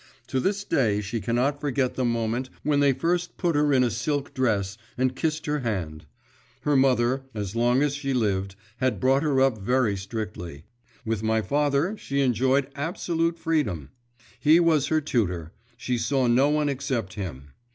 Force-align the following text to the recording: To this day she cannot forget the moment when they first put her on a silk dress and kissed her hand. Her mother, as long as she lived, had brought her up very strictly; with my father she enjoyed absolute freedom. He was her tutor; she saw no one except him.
To 0.29 0.39
this 0.39 0.63
day 0.63 0.99
she 0.99 1.21
cannot 1.21 1.61
forget 1.61 1.93
the 1.93 2.03
moment 2.03 2.49
when 2.63 2.79
they 2.79 2.91
first 2.91 3.37
put 3.37 3.55
her 3.55 3.71
on 3.71 3.83
a 3.83 3.91
silk 3.91 4.33
dress 4.33 4.75
and 4.97 5.15
kissed 5.15 5.45
her 5.45 5.59
hand. 5.59 6.07
Her 6.61 6.75
mother, 6.75 7.21
as 7.35 7.55
long 7.55 7.83
as 7.83 7.93
she 7.93 8.11
lived, 8.11 8.55
had 8.77 8.99
brought 8.99 9.21
her 9.21 9.39
up 9.39 9.59
very 9.59 9.95
strictly; 9.95 10.63
with 11.05 11.21
my 11.21 11.43
father 11.43 11.95
she 11.97 12.21
enjoyed 12.21 12.71
absolute 12.73 13.37
freedom. 13.37 13.91
He 14.39 14.59
was 14.59 14.87
her 14.87 15.01
tutor; 15.01 15.51
she 15.77 15.99
saw 15.99 16.25
no 16.25 16.49
one 16.49 16.67
except 16.67 17.13
him. 17.13 17.49